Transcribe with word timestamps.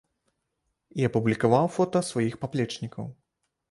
І 1.03 1.05
апублікаваў 1.09 1.71
фота 1.77 2.05
сваіх 2.11 2.43
паплечнікаў. 2.43 3.05